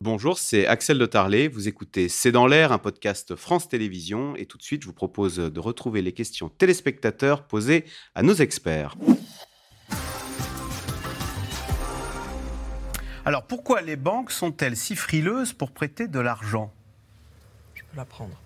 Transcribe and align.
Bonjour, 0.00 0.38
c'est 0.38 0.64
Axel 0.64 0.96
de 0.96 1.06
Tarlet. 1.06 1.48
Vous 1.48 1.66
écoutez 1.66 2.08
C'est 2.08 2.30
dans 2.30 2.46
l'air, 2.46 2.70
un 2.70 2.78
podcast 2.78 3.34
France 3.34 3.68
Télévisions. 3.68 4.36
Et 4.36 4.46
tout 4.46 4.56
de 4.56 4.62
suite, 4.62 4.82
je 4.82 4.86
vous 4.86 4.92
propose 4.92 5.36
de 5.38 5.60
retrouver 5.60 6.02
les 6.02 6.12
questions 6.12 6.48
téléspectateurs 6.48 7.42
posées 7.42 7.84
à 8.14 8.22
nos 8.22 8.34
experts. 8.34 8.94
Alors, 13.24 13.42
pourquoi 13.42 13.80
les 13.80 13.96
banques 13.96 14.30
sont-elles 14.30 14.76
si 14.76 14.94
frileuses 14.94 15.52
pour 15.52 15.72
prêter 15.72 16.06
de 16.06 16.20
l'argent? 16.20 16.72
Je 17.74 17.82
peux 17.82 17.96
la 17.96 18.04
prendre. 18.04 18.40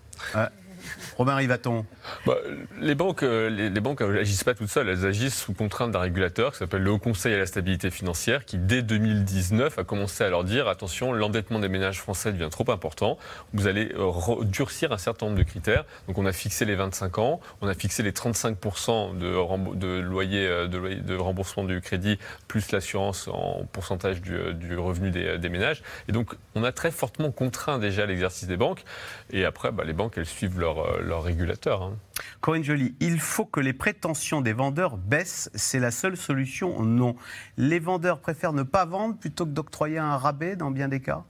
Robin 1.17 1.35
Rivaton. 1.35 1.85
Bah, 2.25 2.37
les 2.79 2.95
banques, 2.95 3.23
euh, 3.23 3.49
les, 3.49 3.79
banques 3.79 4.01
n'agissent 4.01 4.43
pas 4.43 4.53
toutes 4.53 4.69
seules, 4.69 4.89
elles 4.89 5.05
agissent 5.05 5.39
sous 5.39 5.53
contrainte 5.53 5.91
d'un 5.91 5.99
régulateur 5.99 6.51
qui 6.51 6.59
s'appelle 6.59 6.83
le 6.83 6.91
Haut 6.91 6.99
Conseil 6.99 7.33
à 7.33 7.37
la 7.37 7.45
stabilité 7.45 7.91
financière, 7.91 8.45
qui 8.45 8.57
dès 8.57 8.81
2019 8.81 9.79
a 9.79 9.83
commencé 9.83 10.23
à 10.23 10.29
leur 10.29 10.43
dire 10.43 10.67
attention, 10.67 11.13
l'endettement 11.13 11.59
des 11.59 11.69
ménages 11.69 11.99
français 11.99 12.31
devient 12.31 12.49
trop 12.49 12.69
important, 12.71 13.17
vous 13.53 13.67
allez 13.67 13.91
euh, 13.97 14.43
durcir 14.43 14.91
un 14.91 14.97
certain 14.97 15.27
nombre 15.27 15.37
de 15.37 15.43
critères. 15.43 15.85
Donc 16.07 16.17
on 16.17 16.25
a 16.25 16.33
fixé 16.33 16.65
les 16.65 16.75
25 16.75 17.17
ans, 17.17 17.39
on 17.61 17.67
a 17.67 17.73
fixé 17.73 18.03
les 18.03 18.11
35% 18.11 19.17
de, 19.17 19.75
de, 19.75 19.99
loyer, 19.99 20.47
euh, 20.47 20.67
de, 20.67 20.77
loyer, 20.77 20.95
de 20.97 21.15
remboursement 21.15 21.63
du 21.63 21.81
crédit, 21.81 22.17
plus 22.47 22.71
l'assurance 22.71 23.27
en 23.27 23.65
pourcentage 23.71 24.21
du, 24.21 24.77
revenu 24.77 25.11
des, 25.11 25.37
des, 25.37 25.49
ménages. 25.49 25.83
Et 26.07 26.11
donc 26.11 26.35
on 26.55 26.63
a 26.63 26.71
très 26.71 26.91
fortement 26.91 27.31
contraint 27.31 27.79
déjà 27.79 28.05
l'exercice 28.05 28.47
des 28.47 28.57
banques. 28.57 28.83
Et 29.31 29.45
après, 29.45 29.71
bah, 29.71 29.83
les 29.83 29.93
banques, 29.93 30.13
elles 30.17 30.25
suivent 30.25 30.59
leur, 30.59 30.72
leur 31.01 31.23
régulateur. 31.23 31.81
Hein. 31.83 31.97
Corinne 32.41 32.63
Joly, 32.63 32.95
il 32.99 33.19
faut 33.19 33.45
que 33.45 33.59
les 33.59 33.73
prétentions 33.73 34.41
des 34.41 34.53
vendeurs 34.53 34.97
baissent. 34.97 35.49
C'est 35.55 35.79
la 35.79 35.91
seule 35.91 36.17
solution 36.17 36.83
Non. 36.83 37.15
Les 37.57 37.79
vendeurs 37.79 38.19
préfèrent 38.19 38.53
ne 38.53 38.63
pas 38.63 38.85
vendre 38.85 39.17
plutôt 39.17 39.45
que 39.45 39.51
d'octroyer 39.51 39.97
un 39.97 40.17
rabais 40.17 40.55
dans 40.55 40.71
bien 40.71 40.87
des 40.87 40.99
cas? 40.99 41.23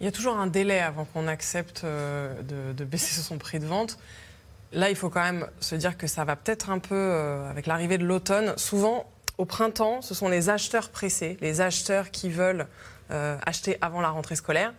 Il 0.00 0.04
y 0.04 0.08
a 0.08 0.12
toujours 0.12 0.36
un 0.36 0.46
délai 0.46 0.80
avant 0.80 1.04
qu'on 1.04 1.28
accepte 1.28 1.82
euh, 1.84 2.42
de, 2.42 2.72
de, 2.72 2.84
baisser 2.84 3.20
son 3.20 3.38
prix 3.38 3.58
de 3.58 3.66
vente. 3.66 3.98
Là, 4.72 4.90
il 4.90 4.96
faut 4.96 5.08
quand 5.08 5.22
même 5.22 5.46
se 5.60 5.76
dire 5.76 5.96
que 5.96 6.06
ça 6.06 6.24
va 6.24 6.34
peut-être 6.36 6.68
un 6.70 6.80
peu 6.80 6.94
euh, 6.94 7.48
avec 7.48 7.66
l'arrivée 7.66 7.96
de 7.96 8.04
l'automne. 8.04 8.54
Souvent, 8.56 9.06
au 9.38 9.44
printemps, 9.44 10.02
ce 10.02 10.14
sont 10.14 10.28
les 10.28 10.48
acheteurs 10.48 10.90
pressés, 10.90 11.36
les 11.40 11.60
acheteurs 11.60 12.10
qui 12.10 12.28
veulent 12.28 12.66
euh, 13.10 13.36
acheter 13.46 13.78
avant 13.80 14.00
la 14.00 14.08
rentrée 14.08 14.36
scolaire. 14.36 14.72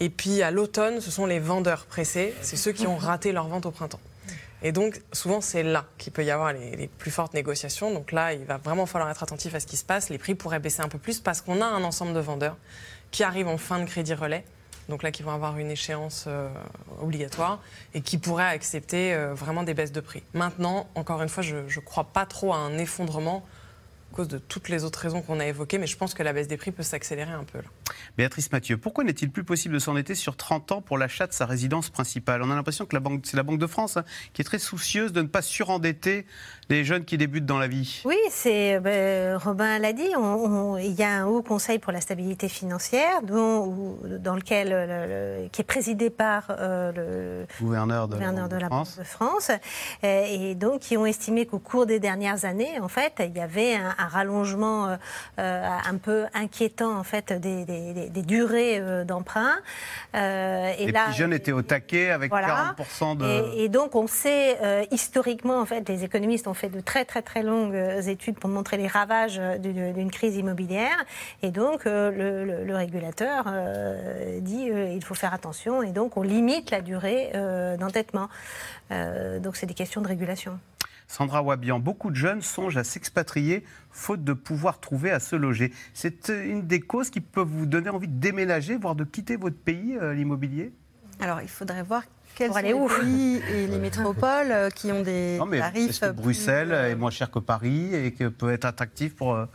Et 0.00 0.08
puis 0.10 0.42
à 0.42 0.50
l'automne, 0.50 1.00
ce 1.00 1.10
sont 1.10 1.26
les 1.26 1.38
vendeurs 1.38 1.86
pressés, 1.86 2.34
c'est 2.40 2.56
ceux 2.56 2.72
qui 2.72 2.86
ont 2.86 2.96
raté 2.96 3.32
leur 3.32 3.48
vente 3.48 3.66
au 3.66 3.70
printemps. 3.70 4.00
Et 4.62 4.72
donc, 4.72 5.00
souvent, 5.12 5.40
c'est 5.40 5.62
là 5.62 5.86
qu'il 5.96 6.12
peut 6.12 6.24
y 6.24 6.30
avoir 6.30 6.52
les, 6.52 6.76
les, 6.76 6.86
plus 6.86 7.10
fortes 7.10 7.32
négociations. 7.32 7.94
Donc 7.94 8.12
là, 8.12 8.34
il 8.34 8.44
va 8.44 8.58
vraiment 8.58 8.84
falloir 8.84 9.10
être 9.10 9.22
attentif 9.22 9.54
à 9.54 9.60
ce 9.60 9.66
qui 9.66 9.78
se 9.78 9.84
passe. 9.84 10.10
Les 10.10 10.18
prix 10.18 10.34
pourraient 10.34 10.58
baisser 10.58 10.82
un 10.82 10.88
peu 10.88 10.98
plus 10.98 11.18
parce 11.18 11.40
qu'on 11.40 11.62
a 11.62 11.64
un 11.64 11.82
ensemble 11.82 12.12
de 12.12 12.20
vendeurs 12.20 12.56
qui 13.10 13.24
arrivent 13.24 13.48
en 13.48 13.56
fin 13.56 13.78
de 13.78 13.86
crédit 13.86 14.12
relais. 14.12 14.44
Donc 14.88 15.02
là, 15.02 15.10
qui 15.12 15.22
vont 15.22 15.30
avoir 15.30 15.56
une 15.56 15.70
échéance 15.70 16.24
euh, 16.26 16.48
obligatoire 17.00 17.62
et 17.94 18.00
qui 18.00 18.18
pourraient 18.18 18.44
accepter 18.44 19.14
euh, 19.14 19.32
vraiment 19.34 19.62
des 19.62 19.72
baisses 19.72 19.92
de 19.92 20.00
prix. 20.00 20.22
Maintenant, 20.34 20.88
encore 20.94 21.22
une 21.22 21.28
fois, 21.28 21.42
je 21.42 21.56
ne 21.56 21.80
crois 21.84 22.04
pas 22.04 22.26
trop 22.26 22.52
à 22.52 22.56
un 22.56 22.76
effondrement 22.76 23.46
à 24.12 24.16
cause 24.16 24.28
de 24.28 24.38
toutes 24.38 24.68
les 24.68 24.82
autres 24.84 24.98
raisons 24.98 25.22
qu'on 25.22 25.38
a 25.38 25.46
évoquées, 25.46 25.78
mais 25.78 25.86
je 25.86 25.96
pense 25.96 26.12
que 26.14 26.22
la 26.22 26.32
baisse 26.32 26.48
des 26.48 26.56
prix 26.56 26.72
peut 26.72 26.82
s'accélérer 26.82 27.30
un 27.30 27.44
peu. 27.44 27.58
Là. 27.58 27.68
Béatrice 28.16 28.50
Mathieu, 28.52 28.76
pourquoi 28.76 29.04
n'est-il 29.04 29.30
plus 29.30 29.44
possible 29.44 29.74
de 29.74 29.78
s'endetter 29.78 30.14
sur 30.14 30.36
30 30.36 30.72
ans 30.72 30.80
pour 30.80 30.98
l'achat 30.98 31.26
de 31.26 31.32
sa 31.32 31.46
résidence 31.46 31.90
principale? 31.90 32.42
On 32.42 32.50
a 32.50 32.54
l'impression 32.54 32.86
que 32.86 32.96
c'est 33.24 33.36
la 33.36 33.42
Banque 33.42 33.58
de 33.58 33.66
France 33.66 33.96
hein, 33.96 34.04
qui 34.32 34.42
est 34.42 34.44
très 34.44 34.58
soucieuse 34.58 35.12
de 35.12 35.22
ne 35.22 35.26
pas 35.26 35.42
surendetter 35.42 36.26
les 36.68 36.84
jeunes 36.84 37.04
qui 37.04 37.18
débutent 37.18 37.46
dans 37.46 37.58
la 37.58 37.66
vie. 37.66 38.02
Oui, 38.04 38.16
c'est 38.30 38.78
ben, 38.80 39.36
Robin 39.36 39.78
l'a 39.78 39.92
dit, 39.92 40.06
il 40.06 40.94
y 40.94 41.02
a 41.02 41.10
un 41.10 41.26
haut 41.26 41.42
conseil 41.42 41.78
pour 41.78 41.92
la 41.92 42.00
stabilité 42.00 42.48
financière 42.48 43.22
dont, 43.22 43.98
dans 44.20 44.36
lequel, 44.36 44.70
le, 44.70 45.42
le, 45.42 45.48
qui 45.48 45.62
est 45.62 45.64
présidé 45.64 46.10
par 46.10 46.44
euh, 46.50 46.92
le 46.92 47.46
gouverneur 47.60 48.08
de, 48.08 48.14
gouverneur 48.14 48.48
de 48.48 48.56
la 48.56 48.66
France. 48.68 48.96
Banque 48.96 49.04
de 49.04 49.08
France, 49.08 49.50
euh, 50.04 50.24
et 50.28 50.54
donc 50.54 50.80
qui 50.80 50.96
ont 50.96 51.06
estimé 51.06 51.46
qu'au 51.46 51.58
cours 51.58 51.86
des 51.86 51.98
dernières 51.98 52.44
années, 52.44 52.78
en 52.80 52.88
fait, 52.88 53.14
il 53.18 53.36
y 53.36 53.40
avait 53.40 53.74
un, 53.74 53.94
un 53.98 54.08
rallongement 54.08 54.96
euh, 55.38 55.68
un 55.84 55.96
peu 55.96 56.26
inquiétant 56.34 56.96
en 56.96 57.04
fait 57.04 57.32
des, 57.32 57.64
des, 57.64 57.79
des, 57.92 58.08
des 58.08 58.22
durées 58.22 58.78
euh, 58.78 59.04
d'emprunt. 59.04 59.56
Euh, 60.14 60.72
et 60.78 60.86
les 60.86 60.92
là, 60.92 61.06
petits 61.06 61.18
jeunes 61.18 61.32
étaient 61.32 61.52
au 61.52 61.62
taquet 61.62 62.10
avec 62.10 62.30
voilà. 62.30 62.74
40% 62.78 63.16
de. 63.16 63.54
Et, 63.56 63.64
et, 63.64 63.68
donc 63.68 63.94
on 63.94 64.06
sait 64.06 64.58
euh, 64.62 64.84
historiquement 64.90 65.60
en 65.60 65.66
fait, 65.66 65.88
les 65.88 66.04
économistes 66.04 66.46
ont 66.46 66.54
fait 66.54 66.68
de 66.68 66.80
très 66.80 67.04
très 67.04 67.22
très 67.22 67.42
longues 67.42 67.76
études 68.06 68.38
pour 68.38 68.50
montrer 68.50 68.76
les 68.76 68.86
ravages 68.86 69.40
d'une 69.58 70.10
crise 70.10 70.36
immobilière. 70.36 70.96
Et 71.42 71.50
donc 71.50 71.84
le, 71.84 72.10
le, 72.10 72.64
le, 72.64 72.76
régulateur 72.76 73.44
dit 74.40 74.70
il 74.94 75.04
faut 75.04 75.14
faire 75.14 75.34
attention 75.34 75.82
et 75.82 75.90
donc 75.90 76.16
on 76.16 76.22
limite 76.22 76.70
la 76.70 76.80
durée 76.80 77.30
d'endettement. 77.78 78.28
donc 78.90 79.56
c'est 79.56 79.66
des 79.66 79.74
questions 79.74 80.00
de 80.00 80.08
régulation. 80.08 80.58
Sandra 81.10 81.42
Wabian, 81.42 81.80
beaucoup 81.80 82.12
de 82.12 82.14
jeunes 82.14 82.40
songent 82.40 82.76
à 82.76 82.84
s'expatrier 82.84 83.64
faute 83.90 84.22
de 84.22 84.32
pouvoir 84.32 84.78
trouver 84.78 85.10
à 85.10 85.18
se 85.18 85.34
loger. 85.34 85.72
C'est 85.92 86.28
une 86.28 86.68
des 86.68 86.78
causes 86.78 87.10
qui 87.10 87.20
peuvent 87.20 87.48
vous 87.48 87.66
donner 87.66 87.90
envie 87.90 88.06
de 88.06 88.20
déménager, 88.20 88.76
voire 88.76 88.94
de 88.94 89.02
quitter 89.02 89.34
votre 89.34 89.56
pays, 89.56 89.98
euh, 90.00 90.14
l'immobilier? 90.14 90.72
Alors, 91.18 91.40
il 91.42 91.48
faudrait 91.48 91.82
voir 91.82 92.04
quels 92.36 92.52
sont 92.52 92.58
les 92.58 93.00
pays 93.00 93.42
et 93.52 93.66
les 93.66 93.78
métropoles 93.80 94.52
euh, 94.52 94.70
qui 94.70 94.92
ont 94.92 95.02
des 95.02 95.36
non, 95.36 95.46
mais 95.46 95.58
tarifs. 95.58 95.90
Est-ce 95.90 96.00
que 96.00 96.10
Bruxelles 96.12 96.70
est 96.70 96.94
moins 96.94 97.10
cher 97.10 97.28
que 97.28 97.40
Paris 97.40 97.92
et 97.92 98.12
que 98.12 98.28
peut 98.28 98.52
être 98.52 98.64
attractif 98.64 99.16
pour 99.16 99.34
euh, 99.34 99.46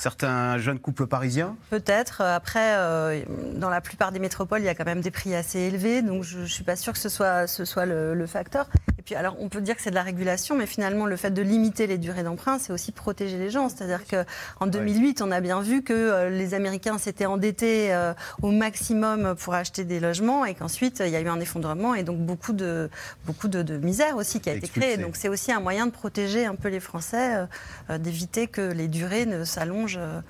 certains 0.00 0.58
jeunes 0.58 0.78
couples 0.78 1.06
parisiens 1.06 1.56
Peut-être. 1.68 2.22
Après, 2.22 2.74
euh, 2.76 3.22
dans 3.54 3.68
la 3.68 3.80
plupart 3.80 4.12
des 4.12 4.18
métropoles, 4.18 4.60
il 4.60 4.64
y 4.64 4.68
a 4.68 4.74
quand 4.74 4.84
même 4.84 5.00
des 5.00 5.10
prix 5.10 5.34
assez 5.34 5.58
élevés, 5.58 6.02
donc 6.02 6.22
je 6.22 6.38
ne 6.38 6.46
suis 6.46 6.64
pas 6.64 6.76
sûre 6.76 6.92
que 6.92 6.98
ce 6.98 7.08
soit, 7.08 7.46
ce 7.46 7.64
soit 7.64 7.86
le, 7.86 8.14
le, 8.14 8.26
facteur. 8.26 8.68
Et 8.98 9.02
puis, 9.02 9.14
alors, 9.14 9.36
on 9.40 9.48
peut 9.48 9.60
dire 9.60 9.76
que 9.76 9.82
c'est 9.82 9.90
de 9.90 9.94
la 9.94 10.02
régulation, 10.02 10.56
mais 10.56 10.66
finalement, 10.66 11.06
le 11.06 11.16
fait 11.16 11.30
de 11.30 11.42
limiter 11.42 11.86
les 11.86 11.98
durées 11.98 12.22
d'emprunt, 12.22 12.58
c'est 12.58 12.72
aussi 12.72 12.92
protéger 12.92 13.38
les 13.38 13.50
gens. 13.50 13.68
C'est-à-dire 13.68 14.02
qu'en 14.06 14.66
2008, 14.66 15.22
on 15.22 15.30
a 15.30 15.40
bien 15.40 15.60
vu 15.60 15.82
que 15.82 15.92
euh, 15.92 16.30
les 16.30 16.54
Américains 16.54 16.98
s'étaient 16.98 17.26
endettés 17.26 17.92
euh, 17.92 18.14
au 18.42 18.50
maximum 18.50 19.34
pour 19.36 19.54
acheter 19.54 19.84
des 19.84 20.00
logements 20.00 20.44
et 20.44 20.54
qu'ensuite, 20.54 21.02
il 21.04 21.10
y 21.10 21.16
a 21.16 21.20
eu 21.20 21.28
un 21.28 21.40
effondrement 21.40 21.94
et 21.94 22.02
donc 22.02 22.18
beaucoup 22.18 22.52
de, 22.52 22.88
beaucoup 23.26 23.48
de, 23.48 23.62
de 23.62 23.76
misère 23.76 24.16
aussi 24.16 24.40
qui 24.40 24.48
a 24.48 24.54
été 24.54 24.68
créée. 24.68 24.96
Donc, 24.96 25.16
c'est 25.16 25.28
aussi 25.28 25.52
un 25.52 25.60
moyen 25.60 25.86
de 25.86 25.92
protéger 25.92 26.46
un 26.46 26.54
peu 26.54 26.68
les 26.68 26.80
Français, 26.80 27.46
euh, 27.90 27.98
d'éviter 27.98 28.46
que 28.46 28.60
les 28.60 28.88
durées 28.88 29.26
ne 29.26 29.44
s'allongent 29.44 29.89
euh, 29.98 30.20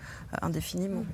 indéfiniment. 0.42 1.04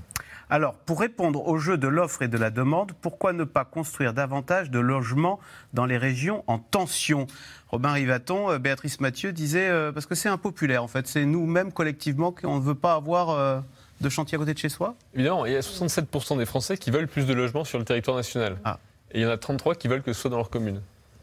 Alors, 0.48 0.74
pour 0.74 1.00
répondre 1.00 1.46
au 1.48 1.58
jeu 1.58 1.76
de 1.76 1.88
l'offre 1.88 2.22
et 2.22 2.28
de 2.28 2.38
la 2.38 2.50
demande, 2.50 2.92
pourquoi 3.00 3.32
ne 3.32 3.42
pas 3.42 3.64
construire 3.64 4.14
davantage 4.14 4.70
de 4.70 4.78
logements 4.78 5.40
dans 5.74 5.86
les 5.86 5.98
régions 5.98 6.44
en 6.46 6.58
tension? 6.58 7.26
Robin 7.68 7.92
Rivaton, 7.92 8.50
euh, 8.50 8.58
Béatrice 8.58 9.00
Mathieu 9.00 9.32
disait, 9.32 9.68
euh, 9.68 9.90
parce 9.90 10.06
que 10.06 10.14
c'est 10.14 10.28
impopulaire 10.28 10.84
en 10.84 10.88
fait, 10.88 11.08
c'est 11.08 11.24
nous-mêmes 11.24 11.72
collectivement 11.72 12.30
qu'on 12.30 12.56
ne 12.56 12.62
veut 12.62 12.76
pas 12.76 12.94
avoir 12.94 13.30
euh, 13.30 13.58
de 14.00 14.08
chantier 14.08 14.36
à 14.36 14.38
côté 14.38 14.54
de 14.54 14.58
chez 14.58 14.68
soi? 14.68 14.94
Évidemment, 15.14 15.46
il 15.46 15.52
y 15.52 15.56
a 15.56 15.60
67% 15.60 16.38
des 16.38 16.46
Français 16.46 16.76
qui 16.76 16.92
veulent 16.92 17.08
plus 17.08 17.26
de 17.26 17.34
logements 17.34 17.64
sur 17.64 17.78
le 17.78 17.84
territoire 17.84 18.16
national. 18.16 18.56
Ah. 18.64 18.78
Et 19.10 19.20
il 19.20 19.22
y 19.22 19.26
en 19.26 19.30
a 19.30 19.38
33 19.38 19.74
qui 19.74 19.88
veulent 19.88 20.02
que 20.02 20.12
ce 20.12 20.20
soit 20.20 20.30
dans 20.30 20.36
leur 20.36 20.50
commune. 20.50 20.80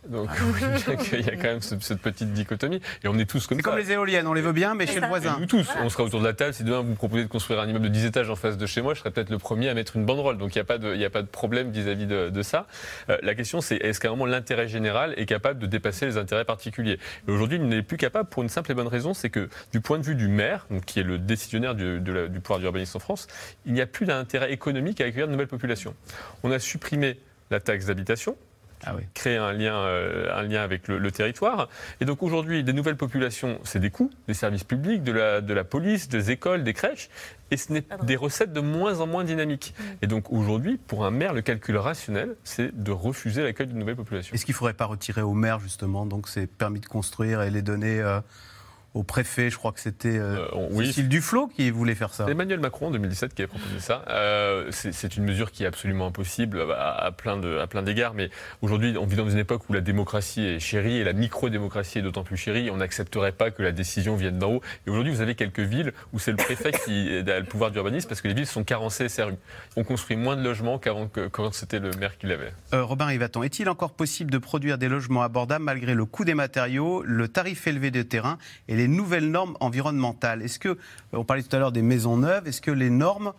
Donc 0.07 0.29
il 1.13 1.21
y 1.21 1.29
a 1.29 1.35
quand 1.35 1.43
même 1.43 1.61
cette 1.61 2.01
petite 2.01 2.33
dichotomie. 2.33 2.81
Et 3.03 3.07
on 3.07 3.17
est 3.17 3.29
tous 3.29 3.47
comme 3.47 3.57
ça. 3.57 3.63
C'est 3.63 3.69
comme 3.69 3.79
les 3.79 3.91
éoliennes, 3.91 4.27
on 4.27 4.33
les 4.33 4.41
veut 4.41 4.51
bien, 4.51 4.75
mais 4.75 4.87
chez 4.87 4.99
le 4.99 5.07
voisin. 5.07 5.37
Et 5.37 5.41
nous 5.41 5.45
tous, 5.45 5.67
on 5.81 5.89
sera 5.89 6.03
autour 6.03 6.19
de 6.19 6.25
la 6.25 6.33
table. 6.33 6.53
Si 6.53 6.63
demain 6.63 6.81
vous 6.81 6.89
me 6.89 6.95
proposez 6.95 7.23
de 7.23 7.29
construire 7.29 7.59
un 7.59 7.67
immeuble 7.67 7.85
de 7.85 7.89
10 7.89 8.05
étages 8.05 8.29
en 8.29 8.35
face 8.35 8.57
de 8.57 8.65
chez 8.65 8.81
moi, 8.81 8.93
je 8.93 8.99
serai 8.99 9.11
peut-être 9.11 9.29
le 9.29 9.37
premier 9.37 9.69
à 9.69 9.73
mettre 9.73 9.95
une 9.95 10.05
banderole. 10.05 10.37
Donc 10.37 10.55
il 10.55 10.57
n'y 10.57 10.61
a, 10.61 10.65
pas 10.65 10.77
de, 10.77 11.03
a 11.03 11.09
pas 11.09 11.21
de 11.21 11.27
problème 11.27 11.71
vis-à-vis 11.71 12.05
-vis 12.05 12.07
de, 12.07 12.29
de, 12.29 12.41
ça. 12.41 12.67
Euh, 13.09 13.17
la 13.21 13.35
question, 13.35 13.61
c'est 13.61 13.77
est-ce 13.77 13.99
qu'à 13.99 14.09
un 14.09 14.11
moment 14.11 14.25
l'intérêt 14.25 14.67
général 14.67 15.13
est 15.17 15.25
capable 15.25 15.59
de 15.59 15.67
dépasser 15.67 16.05
les 16.05 16.17
intérêts 16.17 16.45
particuliers? 16.45 16.99
Et 17.27 17.31
aujourd'hui, 17.31 17.57
il 17.57 17.67
n'est 17.67 17.81
plus 17.81 17.97
capable 17.97 18.29
pour 18.29 18.43
une 18.43 18.49
simple 18.49 18.71
et 18.71 18.75
bonne 18.75 18.87
raison, 18.87 19.13
c'est 19.13 19.29
que 19.29 19.49
du 19.71 19.81
point 19.81 19.99
de 19.99 20.03
vue 20.03 20.15
du 20.15 20.27
maire, 20.27 20.65
donc, 20.69 20.85
qui 20.85 20.99
est 20.99 21.03
le 21.03 21.17
décisionnaire 21.17 21.75
du, 21.75 21.99
de 21.99 22.11
la, 22.11 22.27
du 22.27 22.39
pouvoir 22.39 22.59
d'urbanisme 22.59 22.97
en 22.97 22.99
France, 22.99 23.27
il 23.65 23.73
n'y 23.73 23.81
a 23.81 23.85
plus 23.85 24.05
d'intérêt 24.05 24.51
économique 24.51 24.99
à 25.01 25.05
accueillir 25.05 25.27
de 25.27 25.31
nouvelles 25.31 25.47
populations. 25.47 25.95
On 26.43 26.51
a 26.51 26.59
supprimé 26.59 27.19
la 27.51 27.59
taxe 27.59 27.85
d'habitation, 27.85 28.35
ah 28.85 28.93
oui. 28.95 29.03
créer 29.13 29.37
un 29.37 29.53
lien, 29.53 29.75
euh, 29.75 30.35
un 30.35 30.43
lien 30.43 30.61
avec 30.61 30.87
le, 30.87 30.97
le, 30.97 31.11
territoire. 31.11 31.69
Et 32.01 32.05
donc 32.05 32.23
aujourd'hui, 32.23 32.63
des 32.63 32.73
nouvelles 32.73 32.97
populations, 32.97 33.59
c'est 33.63 33.79
des 33.79 33.89
coûts, 33.89 34.09
des 34.27 34.33
services 34.33 34.63
publics, 34.63 35.03
de 35.03 35.11
la, 35.11 35.41
de 35.41 35.53
la 35.53 35.63
police, 35.63 36.09
des 36.09 36.31
écoles, 36.31 36.63
des 36.63 36.73
crèches, 36.73 37.09
et 37.51 37.57
ce 37.57 37.71
n'est 37.71 37.83
des 38.03 38.15
recettes 38.15 38.53
de 38.53 38.61
moins 38.61 38.99
en 38.99 39.07
moins 39.07 39.23
dynamiques. 39.23 39.73
Mmh. 39.77 39.83
Et 40.01 40.07
donc 40.07 40.31
aujourd'hui, 40.31 40.77
pour 40.77 41.05
un 41.05 41.11
maire, 41.11 41.33
le 41.33 41.41
calcul 41.41 41.77
rationnel, 41.77 42.35
c'est 42.43 42.75
de 42.75 42.91
refuser 42.91 43.43
l'accueil 43.43 43.67
de 43.67 43.73
nouvelles 43.73 43.95
populations. 43.95 44.33
Est-ce 44.33 44.45
qu'il 44.45 44.53
ne 44.53 44.57
faudrait 44.57 44.73
pas 44.73 44.85
retirer 44.85 45.21
au 45.21 45.33
maire 45.33 45.59
justement 45.59 46.05
donc 46.05 46.27
ces 46.27 46.47
permis 46.47 46.79
de 46.79 46.85
construire 46.85 47.41
et 47.41 47.51
les 47.51 47.61
donner 47.61 48.01
euh 48.01 48.19
au 48.93 49.03
préfet, 49.03 49.49
je 49.49 49.57
crois 49.57 49.71
que 49.71 49.79
c'était 49.79 50.17
euh, 50.19 50.45
Euh, 50.53 50.67
oui. 50.71 50.87
Cécile 50.87 51.09
Duflot 51.09 51.47
qui 51.47 51.71
voulait 51.71 51.95
faire 51.95 52.13
ça. 52.13 52.25
C'est 52.25 52.31
Emmanuel 52.31 52.59
Macron 52.59 52.87
en 52.87 52.91
2017 52.91 53.33
qui 53.33 53.41
avait 53.41 53.47
proposé 53.49 53.79
ça. 53.79 54.03
Euh, 54.09 54.69
c'est 54.71 55.17
une 55.17 55.23
mesure 55.23 55.51
qui 55.51 55.63
est 55.63 55.67
absolument 55.67 56.07
impossible 56.07 56.61
à, 56.77 56.91
à 57.05 57.11
plein 57.11 57.37
de- 57.37 57.57
à 57.57 57.67
plein 57.67 57.81
d'égards. 57.81 58.13
Mais 58.13 58.29
aujourd'hui, 58.61 58.95
on 58.99 59.05
vit 59.05 59.15
dans 59.15 59.29
une 59.29 59.37
époque 59.39 59.69
où 59.69 59.73
la 59.73 59.81
démocratie 59.81 60.41
est 60.45 60.59
chérie 60.59 60.97
et 60.97 61.03
la 61.03 61.13
micro-démocratie 61.13 61.99
est 61.99 62.01
d'autant 62.01 62.23
plus 62.23 62.37
chérie. 62.37 62.69
On 62.71 62.77
n'accepterait 62.77 63.31
pas 63.31 63.49
que 63.51 63.63
la 63.63 63.71
décision 63.71 64.15
vienne 64.15 64.37
d'en 64.37 64.51
haut. 64.53 64.61
Et 64.85 64.89
aujourd'hui, 64.89 65.11
vous 65.13 65.21
avez 65.21 65.35
quelques 65.35 65.59
villes 65.59 65.93
où 66.13 66.19
c'est 66.19 66.31
le 66.31 66.37
préfet 66.37 66.71
qui 66.85 67.09
a 67.27 67.39
le 67.39 67.45
pouvoir 67.45 67.71
d'urbanisme 67.71 68.07
parce 68.07 68.21
que 68.21 68.27
les 68.27 68.33
villes 68.33 68.47
sont 68.47 68.63
carencées 68.63 69.09
SRU. 69.09 69.33
On 69.75 69.83
construit 69.83 70.17
moins 70.17 70.35
de 70.35 70.43
logements 70.43 70.77
qu'avant 70.77 71.07
que 71.07 71.27
quand 71.27 71.53
c'était 71.53 71.79
le 71.79 71.91
maire 71.91 72.17
qui 72.17 72.27
l'avait. 72.27 72.53
Euh, 72.73 72.83
Robin 72.83 73.05
Rivaton, 73.07 73.43
est-il 73.43 73.69
encore 73.69 73.93
possible 73.93 74.29
de 74.31 74.37
produire 74.37 74.77
des 74.77 74.87
logements 74.89 75.23
abordables 75.23 75.65
malgré 75.65 75.93
le 75.95 76.05
coût 76.05 76.25
des 76.25 76.35
matériaux, 76.35 77.01
le 77.05 77.27
tarif 77.27 77.65
élevé 77.67 77.89
des 77.91 78.05
terrains 78.07 78.37
et 78.67 78.75
les 78.75 78.82
nouvelles 78.87 79.29
normes 79.29 79.55
environnementales 79.59 80.41
Est-ce 80.41 80.59
que, 80.59 80.69
euh, 80.69 80.75
on 81.13 81.23
parlait 81.23 81.43
tout 81.43 81.55
à 81.55 81.59
l'heure 81.59 81.71
des 81.71 81.81
maisons 81.81 82.17
neuves, 82.17 82.47
est-ce 82.47 82.61
que 82.61 82.71
les 82.71 82.89
normes 82.89 83.33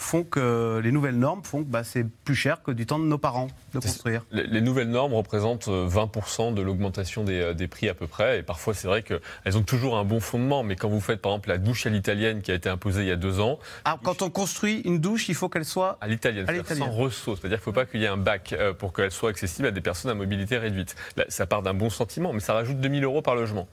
font 0.00 0.24
que, 0.24 0.80
les 0.82 0.92
nouvelles 0.92 1.18
normes 1.18 1.42
font 1.44 1.62
que 1.62 1.68
bah, 1.68 1.84
c'est 1.84 2.06
plus 2.24 2.34
cher 2.34 2.62
que 2.62 2.70
du 2.70 2.86
temps 2.86 2.98
de 2.98 3.04
nos 3.04 3.18
parents 3.18 3.48
de 3.74 3.80
construire? 3.80 4.24
Les, 4.30 4.46
les 4.46 4.60
nouvelles 4.60 4.88
normes 4.88 5.12
représentent 5.12 5.68
euh, 5.68 5.86
20% 5.86 6.54
de 6.54 6.62
l'augmentation 6.62 7.22
des, 7.22 7.40
euh, 7.40 7.54
des 7.54 7.68
prix 7.68 7.88
à 7.88 7.94
peu 7.94 8.06
près. 8.06 8.38
Et 8.38 8.42
parfois, 8.42 8.72
c'est 8.72 8.88
vrai 8.88 9.02
qu'elles 9.02 9.56
ont 9.58 9.62
toujours 9.62 9.98
un 9.98 10.04
bon 10.04 10.20
fondement. 10.20 10.62
Mais 10.62 10.74
quand 10.74 10.88
vous 10.88 11.00
faites, 11.00 11.20
par 11.20 11.32
exemple, 11.32 11.50
la 11.50 11.58
douche 11.58 11.86
à 11.86 11.90
l'italienne 11.90 12.40
qui 12.40 12.50
a 12.50 12.54
été 12.54 12.68
imposée 12.68 13.02
il 13.02 13.08
y 13.08 13.12
a 13.12 13.16
deux 13.16 13.40
ans, 13.40 13.58
Ah, 13.84 13.98
quand 14.02 14.22
on 14.22 14.30
construit 14.30 14.80
une 14.84 14.98
douche, 14.98 15.28
il 15.28 15.34
faut 15.34 15.48
qu'elle 15.48 15.66
soit 15.66 15.98
à 16.00 16.08
l'italienne, 16.08 16.46
sans 16.64 16.90
ressaut. 16.90 17.36
C'est-à-dire 17.36 17.58
qu'il 17.58 17.70
ne 17.70 17.72
faut 17.74 17.80
pas 17.80 17.84
qu'il 17.84 18.00
y 18.00 18.04
ait 18.04 18.08
un 18.08 18.16
bac 18.16 18.54
euh, 18.54 18.72
pour 18.72 18.92
qu'elle 18.94 19.10
soit 19.10 19.30
accessible 19.30 19.68
à 19.68 19.70
des 19.70 19.82
personnes 19.82 20.10
à 20.10 20.14
mobilité 20.14 20.56
réduite. 20.56 20.96
Là, 21.16 21.24
ça 21.28 21.46
part 21.46 21.62
d'un 21.62 21.74
bon 21.74 21.90
sentiment, 21.90 22.32
mais 22.32 22.40
ça 22.40 22.54
rajoute 22.54 22.80
2000 22.80 23.04
euros 23.04 23.22
par 23.22 23.34
logement. 23.34 23.68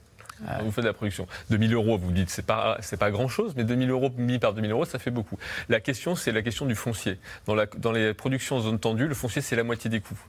Vous 0.63 0.72
faites 0.72 0.84
de 0.84 0.89
la 0.89 0.94
production. 0.94 1.28
2000 1.50 1.74
euros, 1.74 1.98
vous 1.98 2.12
dites, 2.12 2.30
c'est 2.30 2.45
pas, 2.45 2.78
c'est 2.81 2.98
pas 2.98 3.12
grand 3.12 3.28
chose, 3.28 3.54
mais 3.56 3.63
2000 3.63 3.89
euros 3.89 4.12
mis 4.18 4.39
par 4.39 4.54
2000 4.54 4.72
euros, 4.72 4.86
ça 4.86 5.00
fait 5.00 5.12
beaucoup. 5.12 5.38
La 5.69 5.80
question, 5.80 6.16
c'est 6.16 6.31
la 6.31 6.42
question 6.42 6.66
du 6.66 6.75
foncier. 6.75 7.19
Dans 7.45 7.92
les 7.92 8.13
productions 8.13 8.57
en 8.57 8.62
zone 8.62 8.80
tendue, 8.80 9.07
le 9.07 9.16
foncier, 9.16 9.42
c'est 9.42 9.56
la 9.56 9.63
moitié 9.63 9.89
des 9.89 10.00
coûts. 10.00 10.19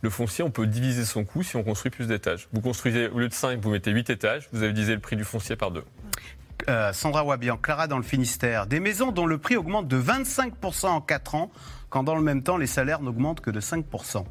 Le 0.00 0.10
foncier, 0.10 0.44
on 0.44 0.50
peut 0.50 0.66
diviser 0.66 1.04
son 1.04 1.24
coût 1.24 1.42
si 1.42 1.56
on 1.56 1.64
construit 1.64 1.90
plus 1.90 2.06
d'étages. 2.06 2.48
Vous 2.52 2.60
construisez, 2.60 3.08
au 3.08 3.18
lieu 3.18 3.28
de 3.28 3.34
5, 3.34 3.60
vous 3.60 3.70
mettez 3.70 3.90
8 3.90 4.10
étages, 4.10 4.48
vous 4.52 4.62
avez 4.62 4.72
divisé 4.72 4.94
le 4.94 5.00
prix 5.00 5.16
du 5.16 5.24
foncier 5.24 5.56
par 5.56 5.70
deux. 5.70 5.84
Euh, 6.68 6.92
Sandra 6.92 7.24
Wabian, 7.24 7.56
Clara 7.56 7.86
dans 7.86 7.96
le 7.96 8.02
Finistère, 8.02 8.66
des 8.66 8.80
maisons 8.80 9.12
dont 9.12 9.26
le 9.26 9.38
prix 9.38 9.56
augmente 9.56 9.88
de 9.88 10.00
25% 10.00 10.86
en 10.86 11.00
4 11.00 11.34
ans, 11.34 11.50
quand 11.88 12.04
dans 12.04 12.14
le 12.14 12.22
même 12.22 12.42
temps 12.42 12.56
les 12.56 12.66
salaires 12.66 13.00
n'augmentent 13.00 13.40
que 13.40 13.50
de 13.50 13.60
5%. 13.60 14.24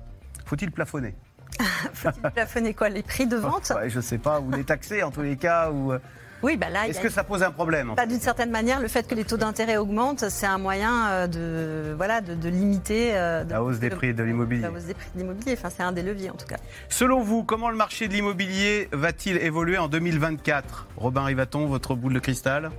Faut-il 0.45 0.71
plafonner? 0.71 1.15
Faut-il 1.93 2.21
plafonner 2.31 2.73
quoi 2.73 2.89
Les 2.89 3.03
prix 3.03 3.27
de 3.27 3.37
vente? 3.37 3.71
Ouais, 3.75 3.89
Je 3.89 3.99
sais 3.99 4.17
pas, 4.17 4.39
ou 4.39 4.51
les 4.51 4.63
taxer 4.63 5.03
en 5.03 5.11
tous 5.11 5.21
les 5.21 5.37
cas, 5.37 5.71
ou 5.71 5.91
euh, 5.93 5.99
Oui, 6.43 6.55
bah 6.57 6.69
là, 6.69 6.87
est-ce 6.87 6.99
a 6.99 7.03
que 7.03 7.09
ça 7.09 7.23
pose 7.23 7.41
un 7.43 7.51
problème 7.51 7.93
Bah, 7.97 8.05
D'une 8.05 8.19
certaine 8.19 8.51
manière, 8.51 8.79
le 8.79 8.87
fait 8.87 9.07
que 9.07 9.15
les 9.15 9.23
taux 9.23 9.37
d'intérêt 9.37 9.77
augmentent, 9.77 10.29
c'est 10.29 10.45
un 10.45 10.57
moyen 10.59 11.07
euh, 11.09 11.27
de, 11.27 11.93
voilà, 11.95 12.21
de, 12.21 12.35
de 12.35 12.49
limiter 12.49 13.17
euh, 13.17 13.43
de- 13.43 13.51
La 13.51 13.63
hausse 13.63 13.79
des 13.79 13.89
de- 13.89 13.95
prix 13.95 14.13
de 14.13 14.23
l'immobilier. 14.23 14.61
La 14.61 14.71
hausse 14.71 14.83
des 14.83 14.93
prix 14.93 15.07
de 15.15 15.19
l'immobilier, 15.19 15.53
enfin, 15.57 15.69
c'est 15.75 15.83
un 15.83 15.91
des 15.91 16.03
leviers 16.03 16.29
en 16.29 16.35
tout 16.35 16.45
cas. 16.47 16.57
Selon 16.89 17.21
vous, 17.21 17.43
comment 17.43 17.69
le 17.69 17.75
marché 17.77 18.07
de 18.07 18.13
l'immobilier 18.13 18.87
va-t-il 18.91 19.37
évoluer 19.37 19.77
en 19.77 19.87
2024 19.87 20.87
Robin 20.97 21.23
Rivaton, 21.23 21.65
votre 21.65 21.95
boule 21.95 22.13
de 22.13 22.19
cristal, 22.19 22.69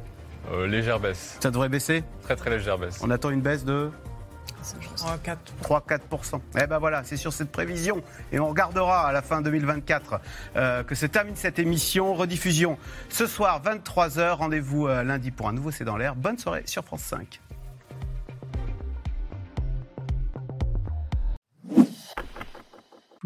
Euh, 0.52 0.66
légère 0.66 1.00
baisse. 1.00 1.36
ça 1.40 1.50
devrait 1.50 1.68
baisser? 1.68 2.04
Très 2.22 2.36
très 2.36 2.50
légère 2.50 2.78
baisse. 2.78 3.00
On 3.02 3.10
attend 3.10 3.30
une 3.30 3.40
baisse 3.42 3.64
de 3.64 3.90
3, 3.90 3.90
4. 3.90 4.07
3-4%. 5.62 6.40
Eh 6.60 6.66
ben 6.66 6.78
voilà, 6.78 7.04
c'est 7.04 7.16
sur 7.16 7.32
cette 7.32 7.50
prévision. 7.50 8.02
Et 8.32 8.40
on 8.40 8.48
regardera 8.48 9.06
à 9.08 9.12
la 9.12 9.22
fin 9.22 9.40
2024 9.40 10.20
euh, 10.56 10.82
que 10.84 10.94
se 10.94 11.06
termine 11.06 11.36
cette 11.36 11.58
émission. 11.58 12.14
Rediffusion 12.14 12.78
ce 13.08 13.26
soir, 13.26 13.62
23h. 13.62 14.32
Rendez-vous 14.32 14.86
euh, 14.86 15.02
lundi 15.02 15.30
pour 15.30 15.48
un 15.48 15.52
nouveau 15.52 15.70
C'est 15.70 15.84
dans 15.84 15.96
l'air. 15.96 16.14
Bonne 16.14 16.38
soirée 16.38 16.62
sur 16.66 16.84
France 16.84 17.02
5. 17.02 17.40